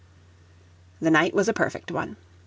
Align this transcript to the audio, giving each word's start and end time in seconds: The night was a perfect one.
The 0.99 1.11
night 1.11 1.35
was 1.35 1.47
a 1.47 1.53
perfect 1.53 1.91
one. 1.91 2.17